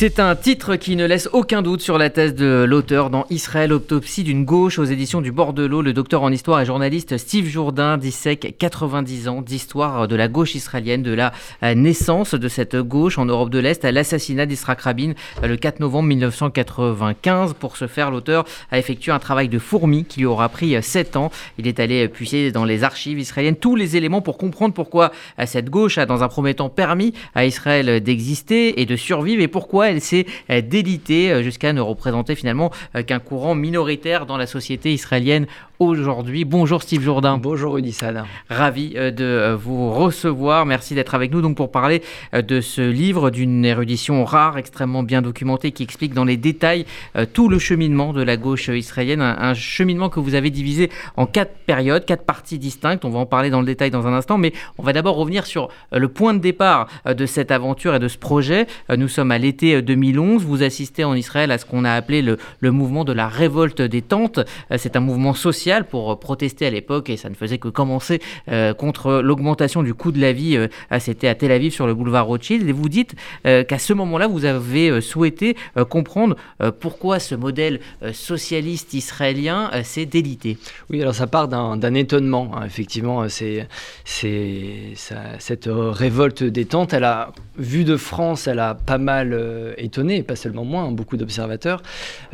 [0.00, 3.70] C'est un titre qui ne laisse aucun doute sur la thèse de l'auteur dans Israël,
[3.70, 5.82] autopsie d'une gauche aux éditions du Bordelot.
[5.82, 10.54] Le docteur en histoire et journaliste Steve Jourdain dissèque 90 ans d'histoire de la gauche
[10.54, 11.34] israélienne, de la
[11.74, 16.08] naissance de cette gauche en Europe de l'Est à l'assassinat d'Israël Rabin le 4 novembre
[16.08, 17.52] 1995.
[17.52, 21.16] Pour ce faire, l'auteur a effectué un travail de fourmi qui lui aura pris 7
[21.16, 21.30] ans.
[21.58, 25.12] Il est allé puiser dans les archives israéliennes tous les éléments pour comprendre pourquoi
[25.44, 29.48] cette gauche a dans un premier temps permis à Israël d'exister et de survivre et
[29.48, 34.36] pourquoi elle s'est euh, délitée euh, jusqu'à ne représenter finalement euh, qu'un courant minoritaire dans
[34.36, 35.46] la société israélienne
[35.78, 36.44] aujourd'hui.
[36.44, 37.38] Bonjour Steve Jourdain.
[37.38, 37.96] Bonjour Rudy
[38.50, 40.66] Ravi de vous recevoir.
[40.66, 42.02] Merci d'être avec nous donc pour parler
[42.34, 46.84] de ce livre d'une érudition rare, extrêmement bien documentée, qui explique dans les détails
[47.32, 49.22] tout le cheminement de la gauche israélienne.
[49.22, 53.06] Un, cheminement que vous avez divisé en quatre périodes, quatre parties distinctes.
[53.06, 55.46] On va en parler dans le détail dans un instant, mais on va d'abord revenir
[55.46, 58.66] sur le point de départ de cette aventure et de ce projet.
[58.94, 60.44] Nous sommes à l'été 2011.
[60.44, 62.38] Vous assistez en Israël à ce qu'on a appelé le,
[62.70, 64.40] mouvement de la révolte des tentes.
[64.70, 68.20] Euh, c'est un mouvement social pour protester à l'époque et ça ne faisait que commencer
[68.48, 70.56] euh, contre l'augmentation du coût de la vie.
[70.56, 70.68] Euh,
[70.98, 72.68] c'était à Tel Aviv sur le boulevard Rothschild.
[72.68, 75.56] Et vous dites qu'à ce moment-là, vous avez souhaité
[75.88, 76.36] comprendre
[76.80, 77.80] pourquoi ce modèle
[78.12, 80.58] socialiste israélien s'est délité.
[80.90, 82.50] Oui, alors ça part d'un étonnement.
[82.54, 82.64] Hein.
[82.66, 83.66] Effectivement, c'est
[84.04, 86.92] cette révolte des tentes.
[86.92, 90.82] Elle a vu de France, elle a pas mal euh, étonné, et pas seulement moi,
[90.82, 91.82] hein, beaucoup d'observateurs.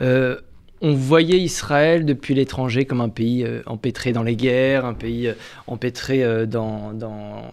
[0.01, 0.37] Euh,
[0.83, 5.33] on voyait Israël depuis l'étranger comme un pays euh, empêtré dans les guerres, un pays
[5.67, 7.51] empêtré dans, dans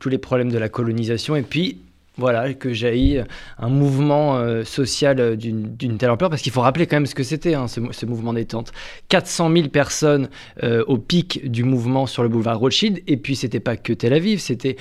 [0.00, 1.36] tous les problèmes de la colonisation.
[1.36, 1.78] Et puis,
[2.18, 3.20] voilà, que jaillit
[3.58, 7.14] un mouvement euh, social euh, d'une telle ampleur, parce qu'il faut rappeler quand même ce
[7.14, 8.72] que c'était, hein, ce, mouvement détente.
[9.08, 10.28] 400 000 personnes
[10.62, 14.12] euh, au pic du mouvement sur le boulevard Rothschild, et puis c'était pas que Tel
[14.12, 14.76] Aviv, c'était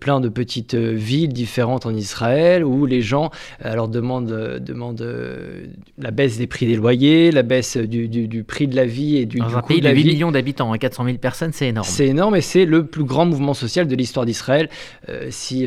[0.00, 5.06] plein de petites villes différentes en Israël, où les gens alors demandent, demandent
[5.98, 9.38] la baisse des prix des loyers, la baisse du, prix de la vie et du,
[9.38, 11.88] Dans un pays de, 8 millions d'habitants, 400 hein, 000 personnes, c'est énorme.
[11.88, 14.68] C'est énorme, et c'est le plus grand mouvement social de l'histoire d'Israël,
[15.30, 15.66] si,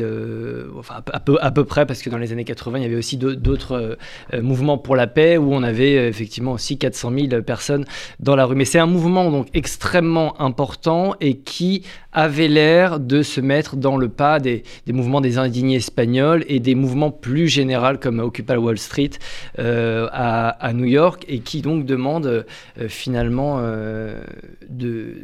[0.78, 2.96] enfin, à peu, à peu près, parce que dans les années 80, il y avait
[2.96, 3.96] aussi d'autres
[4.34, 7.86] euh, mouvements pour la paix où on avait euh, effectivement aussi 400 000 personnes
[8.20, 8.54] dans la rue.
[8.54, 13.96] Mais c'est un mouvement donc extrêmement important et qui avait l'air de se mettre dans
[13.96, 18.78] le pas des, mouvements des indignés espagnols et des mouvements plus généraux comme Occupy Wall
[18.78, 19.10] Street
[19.58, 22.46] euh, à, New York et qui donc demande
[22.88, 25.14] finalement de,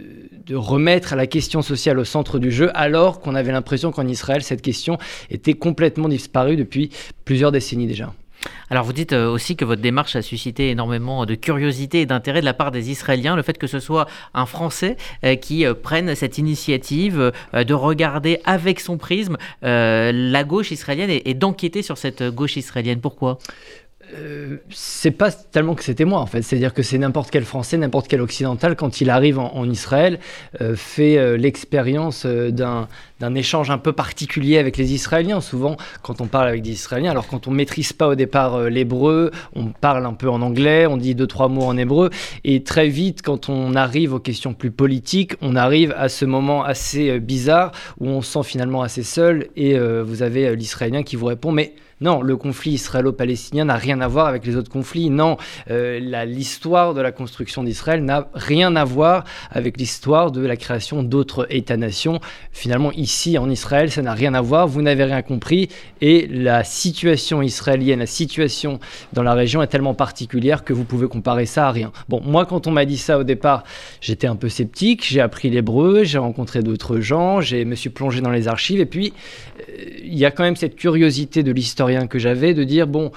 [0.46, 4.42] de remettre la question sociale au centre du jeu alors qu'on avait l'impression qu'en Israël
[4.42, 4.98] cette question
[5.30, 6.90] était complètement complètement disparu depuis
[7.24, 8.14] plusieurs décennies déjà.
[8.70, 12.40] Alors vous dites euh, aussi que votre démarche a suscité énormément de curiosité et d'intérêt
[12.40, 15.74] de la part des Israéliens, le fait que ce soit un Français euh, qui euh,
[15.74, 22.22] prenne cette initiative de regarder avec son prisme la gauche israélienne et d'enquêter sur cette
[22.22, 23.00] gauche israélienne.
[23.00, 23.38] Pourquoi?
[24.14, 27.78] Euh, c'est pas tellement que c'était moi en fait, c'est-à-dire que c'est n'importe quel Français,
[27.78, 30.18] n'importe quel Occidental, quand il arrive en, Israël,
[30.60, 32.88] euh, fait euh, l'expérience d'un,
[33.34, 35.40] échange un peu particulier avec les Israéliens.
[35.40, 39.30] Souvent, quand on parle avec des Israéliens, alors quand on maîtrise pas au départ l'hébreu,
[39.54, 42.10] on parle un peu en anglais, on dit deux trois mots en hébreu,
[42.44, 46.64] et très vite, quand on arrive aux questions plus politiques, on arrive à ce moment
[46.64, 51.26] assez bizarre où on se sent finalement assez seul, et vous avez l'Israélien qui vous
[51.26, 55.08] répond mais non, le conflit israélo-palestinien n'a rien à voir avec les autres conflits.
[55.08, 55.36] Non,
[55.70, 61.04] euh, l'histoire de la construction d'Israël n'a rien à voir avec l'histoire de la création
[61.04, 62.18] d'autres États-nations.
[62.50, 64.66] Finalement, ici, en Israël, ça n'a rien à voir.
[64.66, 65.68] Vous n'avez rien compris.
[66.00, 68.80] Et la situation israélienne, la situation
[69.12, 71.92] dans la région est tellement particulière que vous pouvez comparer ça à rien.
[72.08, 73.62] Bon, moi, quand on m'a dit ça au départ,
[74.00, 75.04] j'étais un peu sceptique.
[75.06, 78.80] J'ai appris l'hébreu, j'ai rencontré d'autres gens, je me suis plongé dans les archives.
[78.80, 79.12] Et puis,
[79.60, 79.62] euh,
[80.04, 81.52] il y a quand même cette curiosité de
[82.08, 83.10] que j'avais de dire, bon,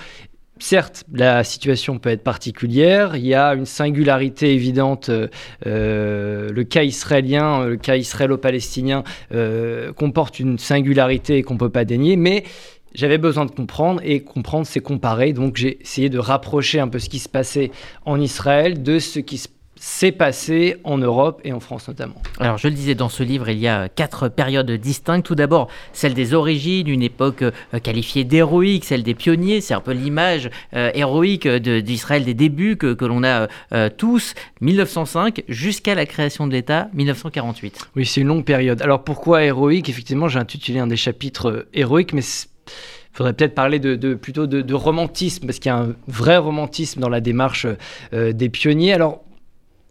[0.57, 6.83] Certes, la situation peut être particulière, il y a une singularité évidente, euh, le cas
[6.83, 9.03] israélien, le cas israélo-palestinien
[9.33, 12.45] euh, comporte une singularité qu'on ne peut pas dénier, mais
[12.93, 16.99] j'avais besoin de comprendre et comprendre c'est comparer, donc j'ai essayé de rapprocher un peu
[16.99, 17.71] ce qui se passait
[18.05, 22.22] en Israël de ce qui se s'est passé en Europe et en France notamment.
[22.39, 25.25] Alors je le disais dans ce livre, il y a quatre périodes distinctes.
[25.25, 27.51] Tout d'abord, celle des origines, une époque euh,
[27.83, 32.93] qualifiée d'héroïque, celle des pionniers, c'est un peu l'image euh, héroïque d'Israël des débuts que,
[32.93, 37.89] que l'on a euh, tous, 1905 jusqu'à la création de l'État, 1948.
[37.95, 38.81] Oui, c'est une longue période.
[38.81, 39.89] Alors pourquoi héroïque?
[39.89, 44.73] Effectivement, j'ai intitulé un des chapitres héroïque, mais il faudrait peut-être parler de, plutôt de,
[44.73, 47.66] romantisme, parce qu'il y a un vrai romantisme dans la démarche
[48.11, 48.93] des pionniers.
[48.93, 49.24] Alors,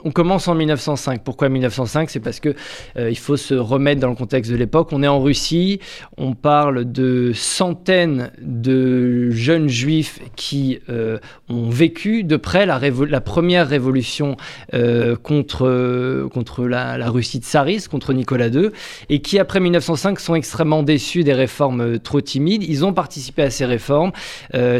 [0.05, 1.23] on commence en 1905.
[1.25, 2.55] Pourquoi 1905 C'est parce que
[2.97, 4.91] euh, il faut se remettre dans le contexte de l'époque.
[4.93, 5.81] On est en Russie,
[6.19, 11.19] on parle de centaines de jeunes juifs qui euh,
[11.49, 12.79] ont vécu de près la,
[13.21, 14.37] première révolution
[14.75, 18.71] euh, contre, contre la, la, Russie tsariste, contre Nicolas II,
[19.09, 22.63] et qui après 1905 sont extrêmement déçus des réformes trop timides.
[22.63, 24.13] Ils ont participé à ces réformes.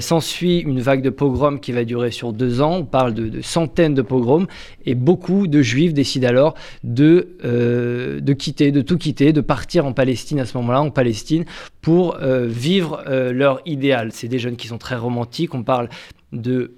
[0.01, 2.79] S'ensuit une vague de pogroms qui va durer sur deux ans.
[2.79, 4.47] On parle de, de centaines de pogroms
[4.85, 9.41] et beaucoup beaucoup de juifs décident alors de, euh, de quitter, de tout quitter, de
[9.41, 11.45] partir en Palestine à ce moment-là, en Palestine,
[11.83, 14.11] pour euh, vivre euh, leur idéal.
[14.11, 15.55] C'est des jeunes qui sont très romantiques.
[15.55, 15.89] On parle
[16.33, 16.73] de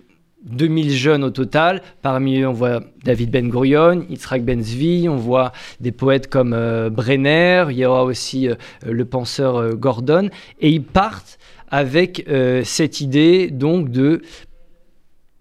[0.44, 1.80] 2000 jeunes au total.
[2.02, 6.50] Parmi eux, on voit David Ben Gurion, Yitzhak Ben Zvi, on voit des poètes comme
[6.90, 8.50] Brenner, il y aura aussi
[8.84, 10.28] le penseur Gordon.
[10.60, 12.24] Et ils partent avec
[12.64, 14.20] cette idée donc de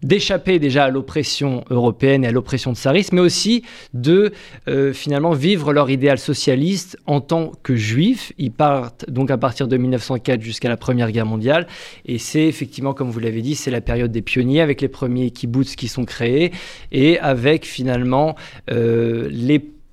[0.05, 3.63] d'échapper déjà à l'oppression européenne et à l'oppression de tsariste, mais aussi
[3.93, 4.31] de
[4.67, 8.31] euh, finalement vivre leur idéal socialiste en tant que juifs.
[8.37, 11.67] Ils partent donc à partir de 1904 jusqu'à la Première Guerre mondiale,
[12.05, 15.31] et c'est effectivement, comme vous l'avez dit, c'est la période des pionniers avec les premiers
[15.31, 16.51] kibbutz qui sont créés
[16.91, 18.35] et avec finalement
[18.71, 19.29] euh,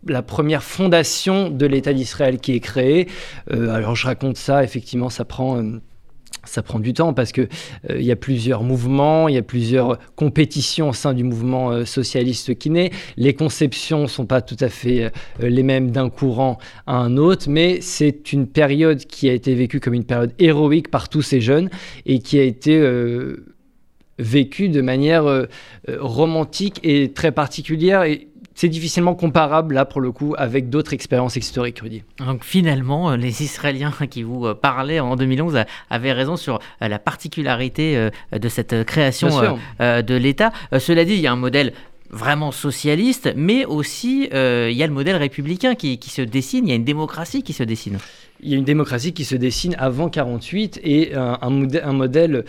[0.07, 3.09] la première fondation de l'État d'Israël qui est créée.
[3.51, 5.63] Euh, alors je raconte ça, effectivement, ça prend
[6.45, 9.43] ça prend du temps parce que euh, il y a plusieurs mouvements, il y a
[9.43, 12.91] plusieurs compétitions au sein du mouvement euh, socialiste qui naît.
[13.17, 15.11] Les conceptions sont pas tout à fait euh,
[15.41, 19.81] les mêmes d'un courant à un autre, mais c'est une période qui a été vécue
[19.81, 21.71] comme une période héroïque par tous ces jeunes
[22.07, 22.83] et qui a été
[24.19, 25.47] vécue de manière
[25.89, 28.05] romantique et très particulière.
[28.55, 32.03] C'est difficilement comparable, là, pour le coup, avec d'autres expériences historiques, Rudy.
[32.19, 36.89] Donc finalement, euh, les Israéliens qui vous euh, parlaient en 2011 avaient raison sur euh,
[36.89, 39.29] la particularité de cette création
[39.81, 40.53] de l'État.
[40.79, 41.73] Cela dit, il y a un modèle
[42.11, 46.73] vraiment socialiste, mais aussi il y a le modèle républicain qui, se dessine, il y
[46.73, 47.99] a une démocratie qui se dessine.
[48.41, 52.45] Il y a une démocratie qui se dessine avant 48 et un, un modèle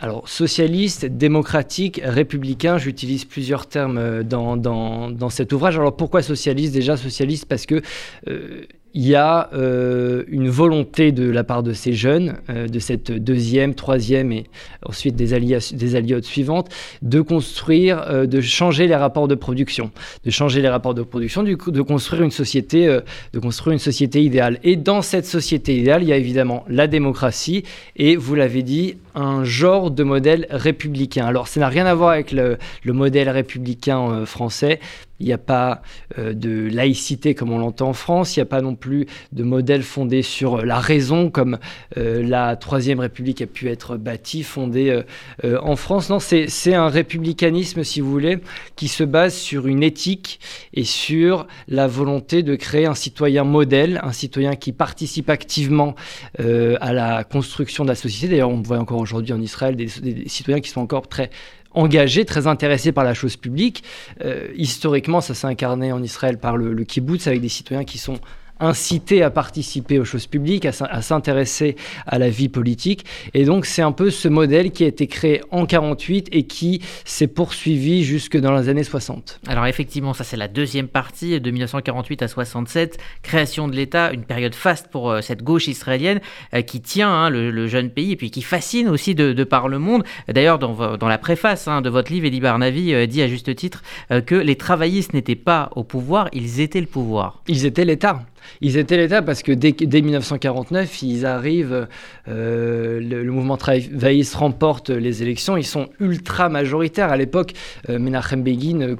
[0.00, 5.78] alors, socialiste, démocratique, républicain, j'utilise plusieurs termes euh, dans, dans, dans, cet ouvrage.
[5.78, 6.74] Alors, pourquoi socialiste?
[6.74, 7.80] Déjà, socialiste parce que
[8.28, 12.78] euh, il y a euh, une volonté de la part de ces jeunes, euh, de
[12.78, 14.44] cette deuxième, troisième et
[14.86, 15.26] ensuite des,
[15.72, 16.68] des alliades suivantes,
[17.02, 19.90] de construire, euh, de changer les rapports de production,
[20.24, 22.86] de changer les rapports de production, de construire une société,
[23.32, 24.60] de construire une société idéale.
[24.62, 27.64] Et dans cette société idéale, il y a évidemment la démocratie
[27.96, 31.26] et, vous l'avez dit, un genre de modèle républicain.
[31.26, 34.78] Alors, ça n'a rien à voir avec le modèle républicain français
[35.20, 35.82] il n'y a pas
[36.18, 39.44] euh, de laïcité comme on l'entend en France, il n'y a pas non plus de
[39.44, 41.58] modèle fondé sur la raison comme
[41.96, 45.02] euh, la Troisième République a pu être bâtie, fondée
[45.44, 46.10] euh, en France.
[46.10, 48.38] Non, c'est un républicanisme, si vous voulez,
[48.76, 50.40] qui se base sur une éthique
[50.72, 55.94] et sur la volonté de créer un citoyen modèle, un citoyen qui participe activement
[56.38, 58.28] à la construction de la société.
[58.28, 59.88] D'ailleurs, on voit encore aujourd'hui en Israël des
[60.26, 61.30] citoyens qui sont encore très
[61.74, 63.84] engagés, très intéressés par la chose publique.
[64.24, 67.98] Euh, historiquement, ça s'est incarné en Israël par le, le kibbutz avec des citoyens qui
[67.98, 68.18] sont
[68.60, 73.04] inciter à participer aux choses publiques, à s'intéresser à la vie politique.
[73.34, 76.80] Et donc c'est un peu ce modèle qui a été créé en 48 et qui
[77.04, 79.40] s'est poursuivi jusque dans les années 60.
[79.48, 84.24] Alors effectivement, ça c'est la deuxième partie de 1948 à 67, création de l'État, une
[84.24, 86.20] période faste pour euh, cette gauche israélienne
[86.54, 89.78] euh, qui tient hein, le, jeune pays et puis qui fascine aussi de, par le
[89.78, 90.04] monde.
[90.28, 93.54] D'ailleurs, dans, dans, la préface hein, de votre livre, Elie Barnavi euh, dit à juste
[93.54, 93.82] titre
[94.26, 97.42] que les travaillistes n'étaient pas au pouvoir, ils étaient le pouvoir.
[97.48, 98.22] Ils étaient l'État.
[98.60, 101.88] Ils étaient l'État parce que dès, 1949, ils arrivent,
[102.28, 107.10] euh, le, mouvement travailliste remporte les élections, ils sont ultra majoritaires.
[107.10, 107.52] À l'époque,
[107.88, 108.96] euh, Menachem Begin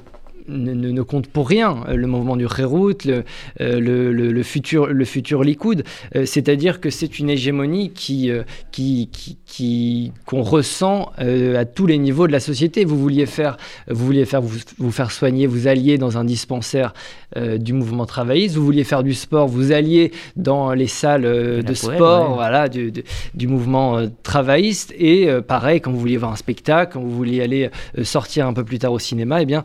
[0.47, 3.23] ne, ne, compte pour rien euh, le mouvement du Kherout, le,
[3.61, 5.83] euh, le, le, futur, le futur Likoud.
[6.15, 8.31] Euh, c'est-à-dire que c'est une hégémonie qui,
[8.71, 9.09] qui,
[9.45, 12.85] qui, qu'on ressent à tous les niveaux de la société.
[12.85, 13.57] Vous vouliez faire,
[13.89, 16.93] vous, vouliez faire vous, vous faire soigner, vous alliez dans un dispensaire
[17.35, 22.35] du mouvement travailliste, vous vouliez faire du sport, vous alliez dans les salles de sport
[22.35, 22.93] voilà, du,
[23.33, 24.93] du, mouvement travailliste.
[24.97, 27.69] Et pareil, quand vous vouliez voir un spectacle, quand vous vouliez aller
[28.03, 29.63] sortir un peu plus tard au cinéma, eh bien,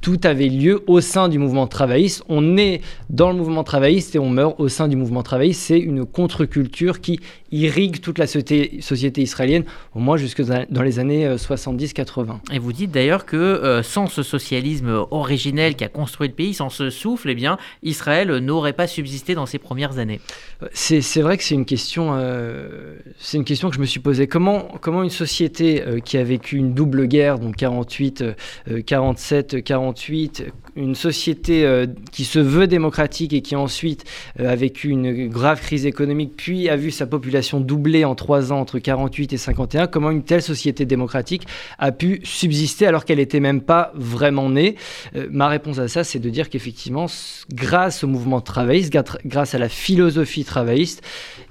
[0.00, 2.22] tout avait lieu au sein du mouvement travailliste.
[2.28, 5.62] On est dans le mouvement travailliste et on meurt au sein du mouvement travailliste.
[5.62, 7.20] C'est une contre-culture qui
[7.52, 9.64] irrigue toute la société, israélienne,
[9.94, 12.30] au moins jusque dans les années 70-80.
[12.30, 16.34] Euh, et vous dites d'ailleurs que euh, sans ce socialisme originel qui a construit le
[16.34, 20.20] pays, sans ce souffle, eh bien, Israël n'aurait pas subsisté dans ses premières années.
[20.72, 24.26] C'est vrai que c'est une question, euh, c'est une question que je me suis posée.
[24.26, 28.24] Comment, comment une société qui a vécu une double guerre, donc 48,
[28.86, 34.04] 47, 48 48, une société euh, qui se veut démocratique et qui ensuite
[34.40, 38.52] euh, a vécu une grave crise économique, puis a vu sa population doubler en trois
[38.52, 41.46] ans entre 48 et 51, comment une telle société démocratique
[41.78, 44.76] a pu subsister alors qu'elle n'était même pas vraiment née?
[45.16, 47.06] Euh, Ma réponse à ça, c'est de dire qu'effectivement,
[47.52, 48.92] grâce au mouvement travailliste,
[49.24, 51.02] grâce à la philosophie travailliste,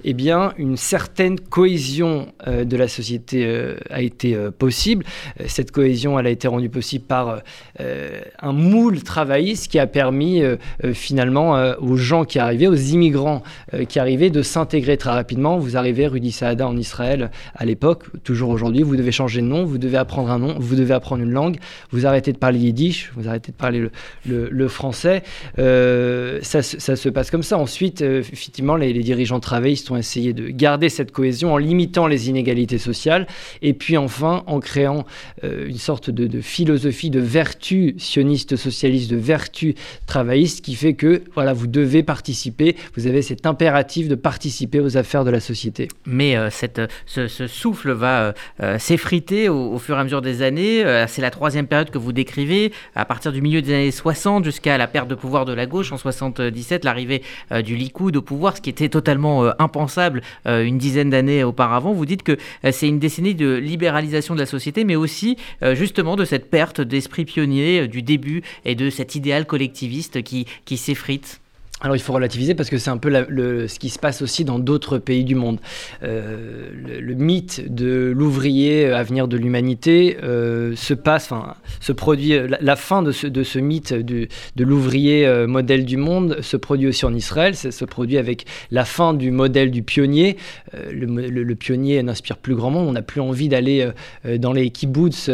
[0.04, 3.48] eh bien, une certaine cohésion de la société
[3.90, 5.06] a été possible.
[5.46, 7.42] Cette cohésion, elle a été rendue possible par
[7.80, 12.76] un moule travailliste qui a permis euh, euh, finalement euh, aux gens qui arrivaient, aux
[12.76, 13.44] immigrants
[13.88, 15.58] qui arrivaient, de s'intégrer très rapidement.
[15.58, 19.64] Vous arrivez, Rudy Saada, en Israël à l'époque, toujours aujourd'hui, vous devez changer de nom,
[19.64, 21.58] vous devez apprendre un nom, vous devez apprendre une langue,
[21.92, 23.88] vous arrêtez de parler yiddish, vous arrêtez de parler
[24.26, 25.24] le, français.
[25.58, 27.58] ça, se passe comme ça.
[27.58, 32.78] Ensuite, effectivement, les, dirigeants travaillistes ont essayé de garder cette cohésion en limitant les inégalités
[32.78, 33.28] sociales
[33.62, 35.06] et puis enfin en créant
[35.44, 41.54] une sorte de philosophie de vertu sioniste socialiste de vertu travailliste qui fait que voilà,
[41.54, 45.88] vous devez participer, vous avez cet impératif de participer aux affaires de la société.
[46.06, 48.32] Mais euh, cette, ce, souffle va euh,
[48.62, 50.84] euh, s'effriter au, fur et à mesure des années.
[51.08, 54.78] c'est la troisième période que vous décrivez, à partir du milieu des années 60 jusqu'à
[54.78, 57.24] la perte de pouvoir de la gauche en 77, l'arrivée
[57.64, 61.94] du Likoud au pouvoir, ce qui était totalement impensable une dizaine d'années auparavant.
[61.94, 62.38] Vous dites que
[62.72, 65.38] c'est une décennie de libéralisation de la société, mais aussi
[65.74, 68.31] justement de cette perte d'esprit pionnier du début
[68.66, 70.46] et de cet idéal collectiviste qui,
[70.78, 71.42] s'effrite
[71.82, 74.60] alors il faut relativiser parce que c'est un peu ce qui se passe aussi dans
[74.60, 75.60] d'autres pays du monde.
[76.04, 76.70] Euh,
[77.02, 82.76] le, mythe de l'ouvrier à venir de l'humanité euh, se passe, enfin se produit, la,
[82.76, 84.28] fin de ce, mythe de
[84.60, 88.86] l'ouvrier euh, modèle du monde se produit aussi en Israël, ça se produit avec la
[88.86, 90.38] fin du modèle du pionnier.
[90.74, 93.90] Le, pionnier n'inspire plus grand monde, on n'a plus envie d'aller
[94.38, 95.30] dans les kibbutz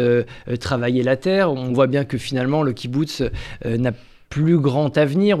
[0.60, 3.22] travailler la terre, on voit bien que finalement le kibbutz
[3.64, 3.92] n'a
[4.28, 5.38] plus grand avenir,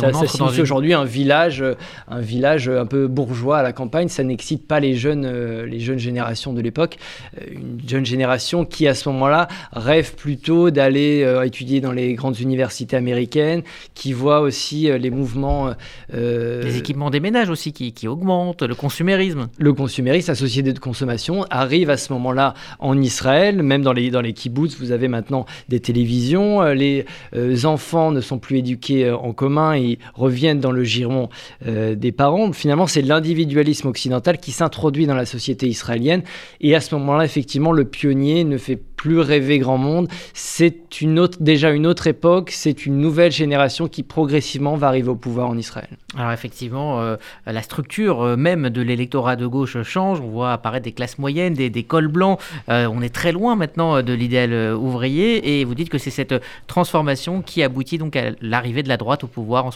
[0.00, 1.64] ça, ça signifie aujourd'hui un village,
[2.08, 4.08] un village un peu bourgeois à la campagne.
[4.08, 6.96] Ça n'excite pas les jeunes, euh, les jeunes générations de l'époque.
[7.40, 12.14] Euh, une jeune génération qui, à ce moment-là, rêve plutôt d'aller euh, étudier dans les
[12.14, 13.62] grandes universités américaines,
[13.94, 15.72] qui voit aussi les mouvements.
[16.12, 19.48] les équipements des ménages aussi qui, qui, augmentent, le consumérisme.
[19.58, 23.62] Le consumérisme, la société de consommation, arrive à ce moment-là en Israël.
[23.62, 26.62] Même dans les, dans les kibbutz, vous avez maintenant des télévisions.
[26.62, 27.04] Les
[27.64, 29.74] enfants ne sont plus éduqués en commun
[30.14, 31.28] reviennent dans le giron
[31.66, 32.52] euh, des parents.
[32.52, 36.22] Finalement, c'est l'individualisme occidental qui s'introduit dans la société israélienne.
[36.60, 40.08] Et à ce moment-là, effectivement, le pionnier ne fait plus rêver grand monde.
[40.32, 40.76] C'est
[41.40, 45.58] déjà une autre époque, c'est une nouvelle génération qui progressivement va arriver au pouvoir en
[45.58, 45.88] Israël.
[46.16, 50.20] Alors effectivement, euh, la structure euh, même de l'électorat de gauche change.
[50.20, 52.38] On voit apparaître des classes moyennes, des, des cols blancs.
[52.68, 55.60] on est très loin maintenant de l'idéal ouvrier.
[55.60, 56.34] Et vous dites que c'est cette
[56.68, 59.71] transformation qui aboutit donc à l'arrivée de la droite au pouvoir en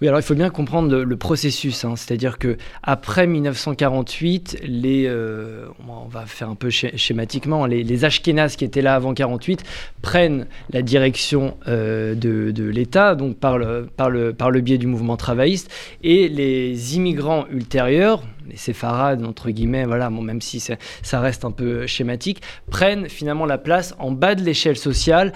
[0.00, 1.94] oui, alors il faut bien comprendre le, processus, hein.
[1.96, 8.56] c'est-à-dire que après 1948, les, euh, on va faire un peu schématiquement, les, les Ashkénazes
[8.56, 9.64] qui étaient là avant 48
[10.02, 14.86] prennent la direction euh, de, l'État, donc par le, par, le, par le biais du
[14.86, 15.70] mouvement travailliste,
[16.02, 21.86] et les immigrants ultérieurs, les séfarades, entre guillemets, voilà, même si ça reste un peu
[21.86, 25.32] schématique, prennent finalement la place en bas de l'échelle sociale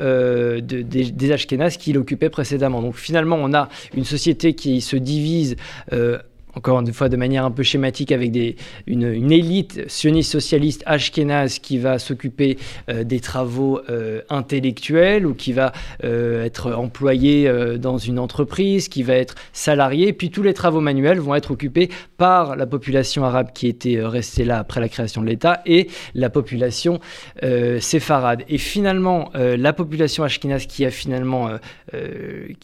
[0.00, 1.32] euh, des, des
[1.78, 2.82] qui l'occupaient précédemment.
[2.82, 5.56] Donc finalement, on a une société qui se divise
[5.92, 6.18] euh,
[6.54, 8.36] encore une fois de manière un peu schématique, avec
[8.86, 15.52] une, élite sioniste socialiste ashkénaze qui va s'occuper euh, des travaux euh, intellectuels ou qui
[15.52, 15.72] va
[16.04, 20.12] euh, être employé dans une entreprise, qui va être salarié.
[20.12, 24.44] Puis tous les travaux manuels vont être occupés par la population arabe qui était restée
[24.44, 27.00] là après la création de l'État et la population
[27.80, 28.42] séfarade.
[28.48, 31.50] Et finalement, la population ashkénaze qui a finalement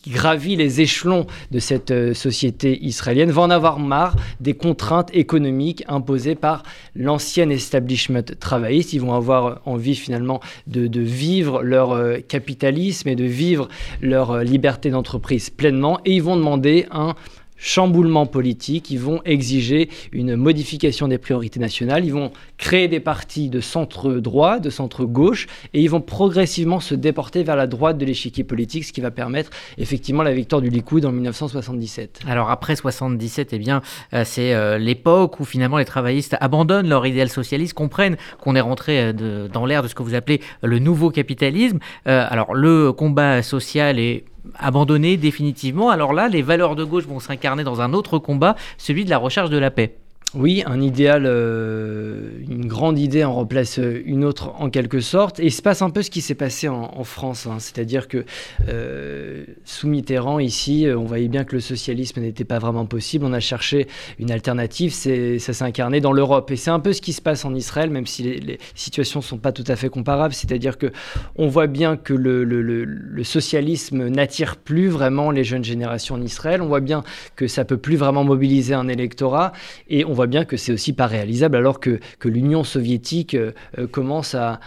[0.03, 5.85] qui gravit les échelons de cette société israélienne va en avoir marre des contraintes économiques
[5.89, 6.63] imposées par
[6.95, 8.93] l'ancien establishment travailliste.
[8.93, 13.69] Ils vont avoir envie finalement de, vivre leur euh, capitalisme et de vivre
[14.01, 17.15] leur euh, liberté d'entreprise pleinement et ils vont demander un
[17.57, 23.49] chamboulement politique, ils vont exiger une modification des priorités nationales, ils vont créer des partis
[23.49, 27.99] de centre droit, de centre gauche, et ils vont progressivement se déporter vers la droite
[27.99, 32.21] de l'échiquier politique, ce qui va permettre effectivement la victoire du Likoud en 1977.
[32.27, 33.83] Alors après 77, eh bien,
[34.13, 38.61] euh, c'est euh, l'époque où finalement les travaillistes abandonnent leur idéal socialiste, comprennent qu'on est
[38.61, 41.79] rentré euh, dans l'ère de ce que vous appelez le nouveau capitalisme.
[42.05, 45.91] alors le combat social est abandonné définitivement.
[45.91, 49.19] Alors là, les valeurs de gauche vont s'incarner dans un autre combat, celui de la
[49.19, 49.97] recherche de la paix.
[50.35, 55.39] Oui, un idéal, euh, une grande idée en remplace une autre en quelque sorte.
[55.39, 57.47] Et il se passe un peu ce qui s'est passé en, France.
[57.47, 57.59] Hein.
[57.61, 58.25] C'est-à-dire que
[58.69, 63.25] euh, sous Mitterrand, ici, euh, on voyait bien que le socialisme n'était pas vraiment possible.
[63.25, 63.87] On a cherché
[64.19, 64.93] une alternative.
[64.93, 66.51] Ça s'est incarné dans l'Europe.
[66.51, 69.25] Et c'est un peu ce qui se passe en Israël, même si les, situations ne
[69.25, 70.35] sont pas tout à fait comparables.
[70.35, 70.91] C'est-à-dire que
[71.37, 76.61] on voit bien que le, le socialisme n'attire plus vraiment les jeunes générations en Israël.
[76.63, 77.05] On voit bien
[77.37, 79.53] que ça peut plus vraiment mobiliser un électorat.
[79.89, 83.87] Et on voit bien que c'est aussi pas réalisable alors que, l'Union soviétique euh, euh,
[83.87, 84.59] commence à,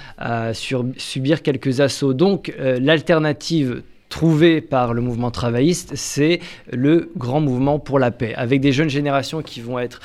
[0.53, 2.13] subir quelques assauts.
[2.13, 6.39] Donc euh, l'alternative trouvée par le mouvement travailliste, c'est
[6.71, 9.99] le grand mouvement pour la paix, avec des jeunes générations qui vont être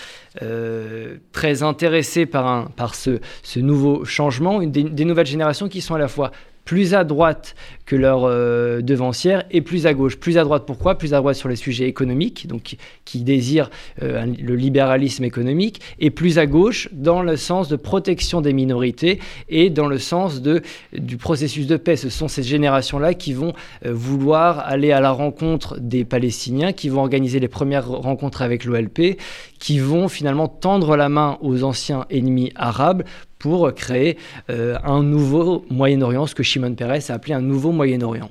[1.33, 3.21] très intéressées par, ce,
[3.57, 6.33] nouveau changement, des nouvelles générations qui sont à la fois
[6.65, 7.55] plus à droite
[7.87, 10.17] que leur euh, devancière et plus à gauche.
[10.17, 10.97] Plus à droite pourquoi?
[10.97, 13.71] Plus à droite sur les sujets économiques, donc qui, désirent
[14.03, 19.21] euh, le libéralisme économique, et plus à gauche dans le sens de protection des minorités
[19.49, 20.63] et dans le sens de,
[20.97, 21.97] du processus de paix.
[21.97, 23.53] Ce sont ces générations-là qui vont
[23.85, 28.65] euh, vouloir aller à la rencontre des Palestiniens, qui vont organiser les premières rencontres avec
[28.65, 29.19] l'OLP,
[29.59, 33.05] qui vont finalement tendre la main aux anciens ennemis arabes
[33.45, 34.17] pour créer
[34.49, 38.31] euh, un nouveau Moyen-Orient, ce que Shimon Peres a appelé un nouveau Moyen-Orient.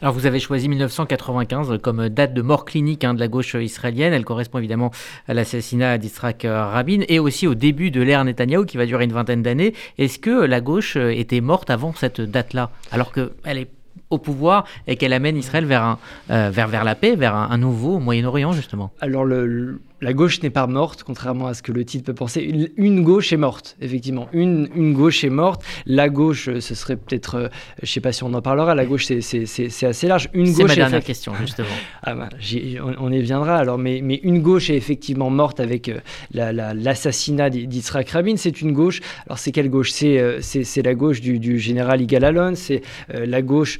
[0.00, 4.12] Alors vous avez choisi 1995 comme date de mort clinique hein, de la gauche israélienne.
[4.12, 4.92] Elle correspond évidemment
[5.26, 9.12] à l'assassinat d'Israël Rabin et aussi au début de l'ère Netanyahou qui va durer une
[9.12, 9.74] vingtaine d'années.
[9.98, 13.68] Est-ce que la gauche était morte avant cette date-là alors qu'elle est
[14.10, 15.98] au pouvoir et qu'elle amène Israël vers, un,
[16.30, 18.92] euh, vers, vers la paix, vers un, un nouveau Moyen-Orient justement?
[19.00, 22.42] Alors le, la gauche n'est pas morte, contrairement à ce que le titre peut penser.
[22.76, 24.28] Une, gauche est morte, effectivement.
[24.32, 25.62] Une, une, gauche est morte.
[25.86, 28.74] La gauche, euh, ce serait peut-être, euh, je ne sais pas si on en parlera,
[28.74, 30.28] la gauche, c'est assez large.
[30.34, 31.68] Une gauche ma dernière question, justement.
[32.02, 32.28] ah bah,
[32.98, 36.00] on, y viendra alors, mais, mais, une gauche est effectivement morte avec euh,
[36.32, 38.34] l'assassinat d'Yitzhak Rabin.
[38.36, 39.92] C'est une gauche, alors c'est quelle gauche?
[39.92, 43.78] C'est la gauche du, du général Igal Alon, c'est la gauche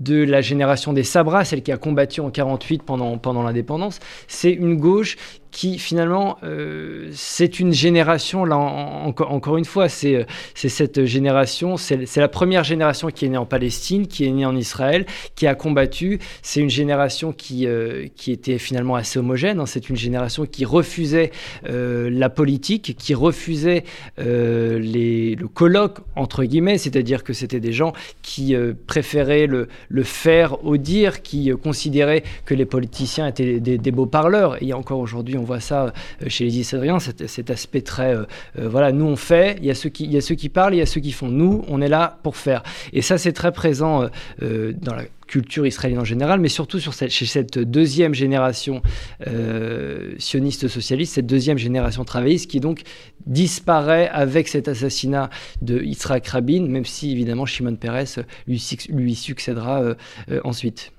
[0.00, 4.52] de la génération des Sabras, celle qui a combattu en 48 pendant, pendant l'indépendance, c'est
[4.52, 5.16] une gauche
[5.52, 12.16] qui finalement, euh, c'est une génération, là encore une fois, c'est euh, cette génération, c'est
[12.16, 15.04] la première génération qui est née en Palestine, qui est née en Israël,
[15.36, 16.18] qui a combattu.
[16.40, 19.60] C'est une génération qui, euh, était finalement assez homogène.
[19.60, 19.66] Hein.
[19.66, 21.32] C'est une génération qui refusait
[21.64, 23.84] la politique, qui refusait
[24.16, 28.54] les, le colloque, entre guillemets, c'est-à-dire que c'était des gens qui
[28.86, 34.06] préféraient le, le, faire au dire, qui considéraient que les politiciens étaient des, des beaux
[34.06, 34.62] parleurs.
[34.62, 38.24] Et encore aujourd'hui, on voit ça euh, chez les Israéliens, cet, cet aspect très, euh,
[38.58, 40.48] euh, voilà, nous on fait, il y, a ceux qui, il y a ceux qui
[40.48, 41.28] parlent, il y a ceux qui font.
[41.28, 42.62] Nous, on est là pour faire.
[42.92, 44.08] Et ça, c'est très présent
[44.40, 48.82] dans la culture israélienne en général, mais surtout sur chez cette deuxième génération
[50.18, 52.82] sioniste socialiste, cette deuxième génération travailliste qui donc
[53.26, 55.30] disparaît avec cet assassinat
[55.62, 59.94] de Yitzhak Rabin, même si évidemment Shimon Peres lui succédera
[60.44, 60.92] ensuite.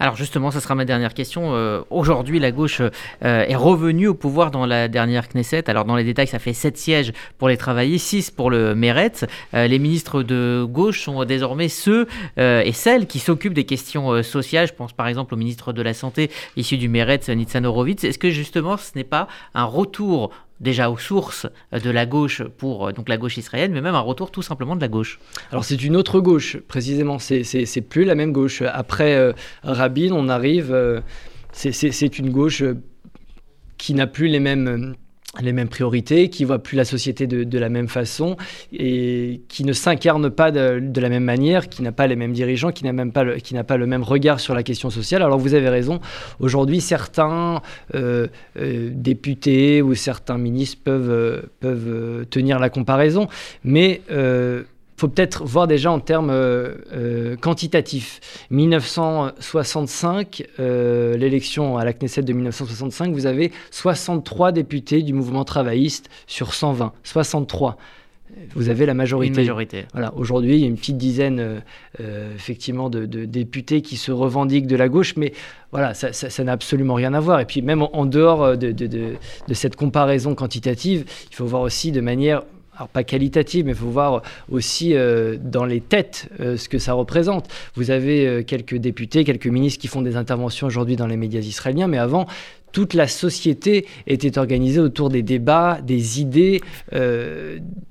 [0.00, 1.54] Alors justement, ce sera ma dernière question.
[1.54, 5.68] Euh, aujourd'hui, la gauche euh, est revenue au pouvoir dans la dernière Knesset.
[5.68, 9.24] Alors dans les détails, ça fait 7 sièges pour les travailler, 6 pour le Meretz.
[9.54, 12.06] Euh, les ministres de gauche sont désormais ceux
[12.38, 14.68] et celles qui s'occupent des questions sociales.
[14.68, 17.64] Je pense par exemple au ministre de la Santé issu du Meretz, Nitzan.
[17.64, 20.30] Est-ce que justement ce n'est pas un retour
[20.60, 24.00] déjà aux sources de la gauche pour euh, donc la gauche israélienne, mais même un
[24.00, 25.18] retour tout simplement de la gauche.
[25.50, 27.18] Alors c'est une autre gauche, précisément.
[27.18, 28.62] C'est plus la même gauche.
[28.62, 30.72] Après euh, Rabin, on arrive.
[30.72, 31.00] Euh,
[31.52, 32.62] c'est une gauche
[33.78, 34.94] qui n'a plus les mêmes
[35.40, 38.36] les mêmes priorités, qui voit plus la société de, la même façon
[38.72, 42.72] et qui ne s'incarne pas de, la même manière, qui n'a pas les mêmes dirigeants,
[42.72, 45.22] qui n'a même pas le, qui n'a pas le même regard sur la question sociale.
[45.22, 46.00] Alors vous avez raison.
[46.40, 47.60] Aujourd'hui, certains
[47.94, 53.28] euh, euh, députés ou certains ministres peuvent euh, peuvent tenir la comparaison,
[53.64, 54.00] mais
[54.98, 58.20] faut peut-être voir déjà en termes euh, euh, quantitatifs.
[58.50, 66.10] 1965, euh, l'élection à la Knesset de 1965, vous avez 63 députés du mouvement travailliste
[66.26, 66.92] sur 120.
[67.04, 67.78] 63
[68.54, 69.30] vous avez la majorité.
[69.30, 69.86] Une majorité.
[69.94, 70.12] Voilà.
[70.14, 71.62] Aujourd'hui, il y a une petite dizaine,
[72.36, 75.32] effectivement, de, députés qui se revendiquent de la gauche, mais
[75.72, 77.40] voilà, ça n'a absolument rien à voir.
[77.40, 79.16] Et puis, même en, dehors de, de,
[79.54, 82.42] cette comparaison quantitative, il faut voir aussi de manière
[82.78, 86.78] alors pas qualitative, mais il faut voir aussi euh, dans les têtes euh, ce que
[86.78, 87.48] ça représente.
[87.74, 91.40] Vous avez euh, quelques députés, quelques ministres qui font des interventions aujourd'hui dans les médias
[91.40, 92.26] israéliens, mais avant,
[92.70, 96.60] toute la société était organisée autour des débats, des idées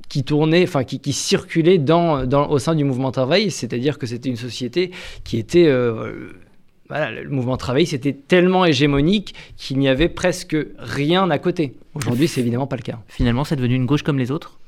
[0.07, 3.49] qui tournaient, enfin qui, circulaient au sein du mouvement travail.
[3.49, 4.91] C'est-à-dire que c'était une société
[5.23, 11.73] qui était le mouvement travail, c'était tellement hégémonique qu'il n'y avait presque rien à côté.
[11.95, 12.99] Aujourd'hui, c'est évidemment pas le cas.
[13.07, 14.59] Finalement, c'est devenu une gauche comme les autres?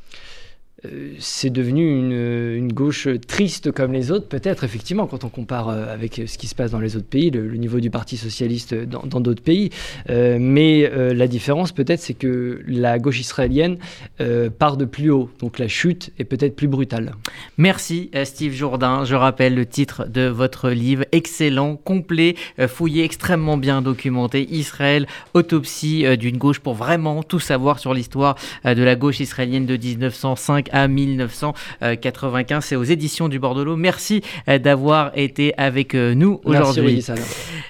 [0.86, 5.94] Euh, c'est devenu une, gauche triste comme les autres, peut-être effectivement quand on compare euh,
[5.94, 9.20] avec ce qui se passe dans les autres pays, le, niveau du Parti socialiste dans
[9.20, 9.72] d'autres pays.
[10.10, 13.78] Euh, mais la différence peut-être c'est que la gauche israélienne
[14.60, 17.16] part de plus haut, donc la chute est peut-être plus brutale.
[17.58, 19.04] Merci Steve Jourdain.
[19.04, 22.36] Je rappelle le titre de votre livre, excellent, complet,
[22.68, 24.48] fouillé, extrêmement bien documenté.
[24.52, 29.78] Israël, autopsie d'une gauche pour vraiment tout savoir sur l'histoire de la gauche israélienne de
[29.78, 32.66] 1905 à 1995.
[32.66, 33.76] C'est aux éditions du Bordelot.
[33.76, 37.04] Merci euh, d'avoir été avec euh, nous aujourd'hui.